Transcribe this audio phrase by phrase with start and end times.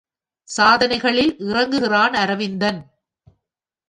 [0.49, 2.79] சாதனைகளில் இறங்குகிறான் அரவிந்தன்.